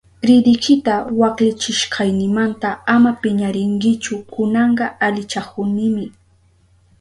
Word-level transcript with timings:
Ridikita 0.27 0.95
waklichishkaynimanta 1.19 2.69
ama 2.95 3.11
piñarinkichu, 3.21 4.15
kunanka 4.33 4.85
alichahunimi. 5.05 6.05